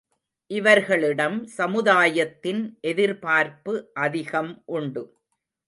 இவர்களிடம் 0.51 1.37
சமுதாயத்தின் 1.57 2.63
எதிர்பார்ப்பு 2.81 3.75
அதிகம் 3.99 4.51
உண்டு. 4.71 5.05